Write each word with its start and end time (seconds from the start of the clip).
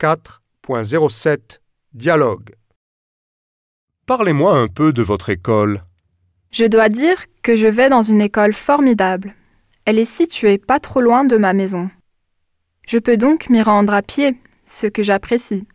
4.07 0.00 1.60
Dialogue 1.92 2.54
Parlez-moi 4.06 4.56
un 4.56 4.66
peu 4.66 4.94
de 4.94 5.02
votre 5.02 5.28
école. 5.28 5.84
Je 6.52 6.64
dois 6.64 6.88
dire 6.88 7.26
que 7.42 7.54
je 7.54 7.66
vais 7.66 7.90
dans 7.90 8.00
une 8.00 8.22
école 8.22 8.54
formidable. 8.54 9.34
Elle 9.84 9.98
est 9.98 10.06
située 10.06 10.56
pas 10.56 10.80
trop 10.80 11.02
loin 11.02 11.24
de 11.24 11.36
ma 11.36 11.52
maison. 11.52 11.90
Je 12.88 12.98
peux 12.98 13.18
donc 13.18 13.50
m'y 13.50 13.60
rendre 13.60 13.92
à 13.92 14.00
pied, 14.00 14.38
ce 14.64 14.86
que 14.86 15.02
j'apprécie. 15.02 15.66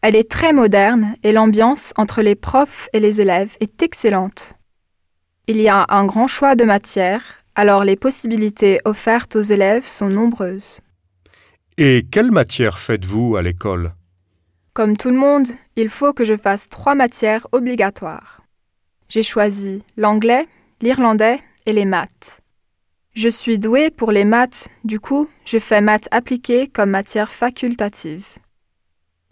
Elle 0.00 0.14
est 0.14 0.30
très 0.30 0.52
moderne 0.52 1.16
et 1.24 1.32
l'ambiance 1.32 1.92
entre 1.96 2.22
les 2.22 2.36
profs 2.36 2.88
et 2.92 3.00
les 3.00 3.20
élèves 3.20 3.56
est 3.58 3.82
excellente. 3.82 4.54
Il 5.48 5.60
y 5.60 5.68
a 5.68 5.86
un 5.88 6.04
grand 6.04 6.28
choix 6.28 6.54
de 6.54 6.64
matières, 6.64 7.42
alors 7.56 7.82
les 7.82 7.96
possibilités 7.96 8.78
offertes 8.84 9.34
aux 9.34 9.42
élèves 9.42 9.88
sont 9.88 10.08
nombreuses. 10.08 10.78
Et 11.84 12.06
quelle 12.08 12.30
matière 12.30 12.78
faites-vous 12.78 13.34
à 13.34 13.42
l'école? 13.42 13.92
Comme 14.72 14.96
tout 14.96 15.10
le 15.10 15.16
monde, 15.16 15.48
il 15.74 15.88
faut 15.88 16.12
que 16.12 16.22
je 16.22 16.36
fasse 16.36 16.68
trois 16.68 16.94
matières 16.94 17.48
obligatoires. 17.50 18.40
J'ai 19.08 19.24
choisi 19.24 19.82
l'anglais, 19.96 20.46
l'irlandais 20.80 21.40
et 21.66 21.72
les 21.72 21.84
maths. 21.84 22.40
Je 23.14 23.28
suis 23.28 23.58
douée 23.58 23.90
pour 23.90 24.12
les 24.12 24.22
maths, 24.24 24.68
du 24.84 25.00
coup, 25.00 25.28
je 25.44 25.58
fais 25.58 25.80
maths 25.80 26.06
appliquées 26.12 26.68
comme 26.68 26.90
matière 26.90 27.32
facultative. 27.32 28.28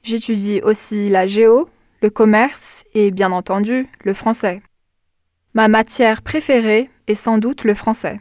J'étudie 0.02 0.60
aussi 0.60 1.08
la 1.08 1.28
géo, 1.28 1.68
le 2.02 2.10
commerce 2.10 2.82
et 2.94 3.12
bien 3.12 3.30
entendu 3.30 3.86
le 4.02 4.12
français. 4.12 4.60
Ma 5.54 5.68
matière 5.68 6.20
préférée 6.20 6.90
est 7.06 7.14
sans 7.14 7.38
doute 7.38 7.62
le 7.62 7.74
français. 7.74 8.20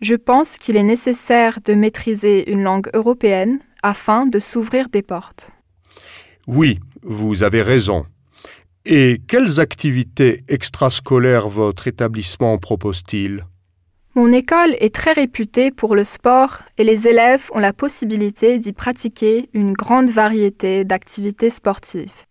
Je 0.00 0.14
pense 0.14 0.58
qu'il 0.58 0.76
est 0.76 0.84
nécessaire 0.84 1.58
de 1.64 1.74
maîtriser 1.74 2.50
une 2.50 2.62
langue 2.62 2.88
européenne 2.94 3.58
afin 3.82 4.26
de 4.26 4.38
s'ouvrir 4.38 4.88
des 4.88 5.02
portes. 5.02 5.50
Oui, 6.46 6.78
vous 7.02 7.42
avez 7.42 7.62
raison. 7.62 8.06
Et 8.84 9.20
quelles 9.26 9.60
activités 9.60 10.44
extrascolaires 10.48 11.48
votre 11.48 11.88
établissement 11.88 12.58
propose-t-il? 12.58 13.44
Mon 14.14 14.32
école 14.32 14.74
est 14.80 14.94
très 14.94 15.12
réputée 15.12 15.70
pour 15.70 15.94
le 15.94 16.04
sport 16.04 16.60
et 16.78 16.84
les 16.84 17.06
élèves 17.06 17.50
ont 17.52 17.58
la 17.58 17.72
possibilité 17.72 18.58
d'y 18.58 18.72
pratiquer 18.72 19.48
une 19.52 19.72
grande 19.72 20.10
variété 20.10 20.84
d'activités 20.84 21.50
sportives. 21.50 22.24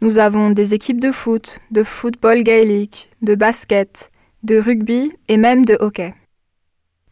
Nous 0.00 0.18
avons 0.18 0.50
des 0.50 0.74
équipes 0.74 1.00
de 1.00 1.12
foot, 1.12 1.58
de 1.70 1.82
football 1.82 2.42
gaélique, 2.42 3.10
de 3.22 3.34
basket, 3.34 4.10
de 4.42 4.58
rugby 4.58 5.12
et 5.28 5.36
même 5.36 5.64
de 5.64 5.76
hockey. 5.78 6.14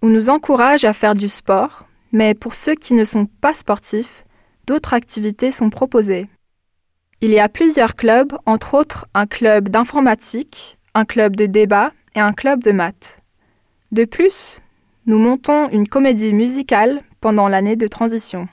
On 0.07 0.11
nous 0.11 0.29
encourage 0.29 0.85
à 0.85 0.93
faire 0.93 1.15
du 1.15 1.29
sport, 1.29 1.87
mais 2.13 2.35
pour 2.35 2.55
ceux 2.55 2.75
qui 2.75 2.93
ne 2.93 3.05
sont 3.05 3.25
pas 3.25 3.55
sportifs, 3.55 4.27
d'autres 4.67 4.93
activités 4.93 5.51
sont 5.51 5.71
proposées. 5.71 6.29
Il 7.23 7.31
y 7.31 7.41
a 7.41 7.49
plusieurs 7.49 7.97
clubs, 7.97 8.35
entre 8.45 8.75
autres 8.75 9.07
un 9.15 9.25
club 9.25 9.71
d'informatique, 9.71 10.77
un 10.93 11.07
club 11.07 11.37
de 11.37 11.47
débat 11.47 11.91
et 12.15 12.21
un 12.21 12.35
club 12.35 12.63
de 12.63 12.71
maths. 12.71 13.23
De 13.93 14.05
plus, 14.05 14.61
nous 15.07 15.17
montons 15.17 15.71
une 15.71 15.89
comédie 15.89 16.35
musicale 16.35 17.03
pendant 17.23 17.49
l'année 17.49 17.77
de 17.77 17.87
transition. 17.87 18.47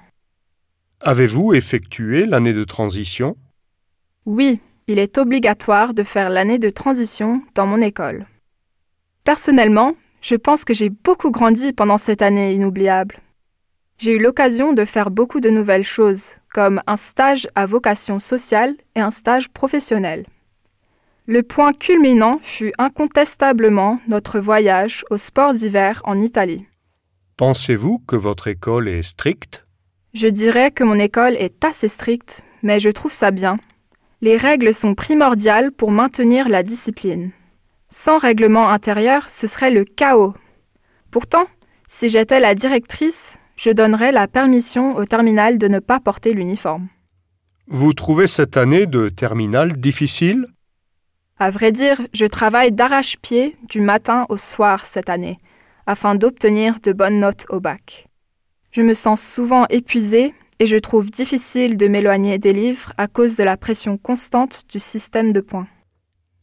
Avez-vous 1.02 1.54
effectué 1.54 2.28
l'année 2.28 2.54
de 2.54 2.64
transition? 2.64 3.36
Oui, 4.26 4.62
il 4.88 5.00
est 5.00 5.18
obligatoire 5.18 5.94
de 5.94 6.04
faire 6.04 6.30
l'année 6.30 6.60
de 6.60 6.70
transition 6.70 7.42
dans 7.56 7.66
mon 7.66 7.82
école. 7.82 8.26
Personnellement, 9.26 9.98
je 10.22 10.36
pense 10.36 10.64
que 10.64 10.74
j'ai 10.74 10.90
beaucoup 10.90 11.32
grandi 11.32 11.74
pendant 11.74 11.98
cette 11.98 12.22
année 12.22 12.54
inoubliable. 12.54 13.18
J'ai 13.98 14.14
eu 14.14 14.20
l'occasion 14.20 14.74
de 14.74 14.86
faire 14.86 15.12
beaucoup 15.12 15.40
de 15.40 15.50
nouvelles 15.50 15.84
choses, 15.84 16.38
comme 16.54 16.82
un 16.88 16.96
stage 16.96 17.48
à 17.56 17.66
vocation 17.66 18.20
sociale 18.20 18.76
et 18.96 19.02
un 19.02 19.12
stage 19.12 19.50
professionnel. 19.50 20.26
Le 21.28 21.44
point 21.44 21.72
culminant 21.72 22.40
fut 22.42 22.74
incontestablement 22.78 24.00
notre 24.08 24.40
voyage 24.40 25.06
au 25.12 25.18
sport 25.18 25.54
d'hiver 25.54 26.02
en 26.06 26.18
Italie. 26.18 26.66
Pensez-vous 27.38 28.00
que 28.08 28.16
votre 28.16 28.48
école 28.48 28.90
est 28.90 29.04
stricte? 29.04 29.66
Je 30.14 30.28
dirais 30.28 30.72
que 30.72 30.84
mon 30.84 31.00
école 31.00 31.36
est 31.36 31.64
assez 31.64 31.88
stricte, 31.88 32.44
mais 32.64 32.80
je 32.80 32.90
trouve 32.90 33.14
ça 33.14 33.32
bien. 33.32 33.60
Les 34.22 34.36
règles 34.36 34.74
sont 34.74 34.94
primordiales 34.94 35.72
pour 35.72 35.92
maintenir 35.92 36.50
la 36.50 36.64
discipline. 36.64 37.32
Sans 37.94 38.18
règlement 38.18 38.70
intérieur, 38.70 39.30
ce 39.30 39.48
serait 39.48 39.70
le 39.70 39.84
chaos. 39.84 40.34
Pourtant, 41.12 41.46
si 41.88 42.08
j'étais 42.08 42.40
la 42.40 42.56
directrice, 42.56 43.36
je 43.58 43.70
donnerais 43.70 44.14
la 44.14 44.30
permission 44.30 44.96
au 44.96 45.04
terminal 45.04 45.58
de 45.58 45.68
ne 45.68 45.80
pas 45.80 46.00
porter 46.00 46.34
l'uniforme. 46.34 46.88
Vous 47.68 47.92
trouvez 47.92 48.28
cette 48.28 48.56
année 48.56 48.86
de 48.86 49.10
terminale 49.10 49.74
difficile? 49.74 50.48
À 51.38 51.52
vrai 51.52 51.74
dire, 51.74 52.00
je 52.14 52.26
travaille 52.26 52.72
d'arrache-pied 52.72 53.58
du 53.68 53.82
matin 53.82 54.26
au 54.30 54.38
soir 54.38 54.86
cette 54.86 55.10
année, 55.10 55.38
afin 55.86 56.16
d'obtenir 56.16 56.80
de 56.82 56.94
bonnes 56.94 57.20
notes 57.20 57.46
au 57.50 57.60
bac. 57.60 58.08
Je 58.72 58.82
me 58.82 58.94
sens 58.94 59.22
souvent 59.22 59.66
épuisée 59.70 60.34
et 60.60 60.66
je 60.66 60.78
trouve 60.78 61.12
difficile 61.12 61.76
de 61.76 61.88
m'éloigner 61.88 62.38
des 62.38 62.54
livres 62.54 62.94
à 62.98 63.08
cause 63.08 63.36
de 63.36 63.44
la 63.44 63.58
pression 63.58 63.98
constante 63.98 64.64
du 64.70 64.80
système 64.80 65.34
de 65.34 65.42
points. 65.42 65.68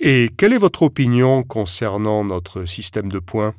Et 0.00 0.30
quelle 0.36 0.52
est 0.52 0.58
votre 0.58 0.82
opinion 0.82 1.42
concernant 1.42 2.22
notre 2.22 2.64
système 2.66 3.10
de 3.10 3.18
points? 3.18 3.54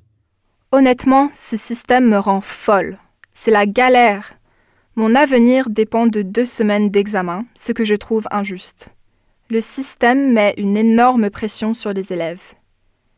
Honnêtement, 0.71 1.29
ce 1.33 1.57
système 1.57 2.07
me 2.07 2.17
rend 2.17 2.39
folle. 2.39 2.97
C'est 3.35 3.51
la 3.51 3.65
galère. 3.65 4.35
Mon 4.95 5.15
avenir 5.15 5.69
dépend 5.69 6.07
de 6.07 6.21
deux 6.21 6.45
semaines 6.45 6.89
d'examen, 6.89 7.45
ce 7.55 7.73
que 7.73 7.83
je 7.83 7.95
trouve 7.95 8.25
injuste. 8.31 8.89
Le 9.49 9.59
système 9.59 10.31
met 10.31 10.53
une 10.57 10.77
énorme 10.77 11.29
pression 11.29 11.73
sur 11.73 11.91
les 11.91 12.13
élèves. 12.13 12.53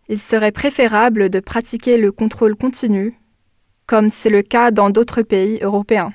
Il 0.10 0.20
serait 0.20 0.52
préférable 0.52 1.30
de 1.30 1.40
pratiquer 1.40 1.98
le 1.98 2.12
contrôle 2.12 2.56
continu, 2.56 3.20
comme 3.86 4.10
c'est 4.10 4.30
le 4.30 4.42
cas 4.42 4.72
dans 4.72 4.90
d'autres 4.90 5.22
pays 5.22 5.60
européens. 5.62 6.14